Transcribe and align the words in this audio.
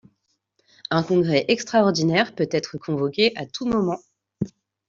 Un 0.89 1.03
congrès 1.03 1.45
extraordinaire 1.47 2.33
peut 2.33 2.49
être 2.49 2.79
convoqué 2.79 3.33
à 3.37 3.45
tout 3.45 3.67
moment. 3.67 3.99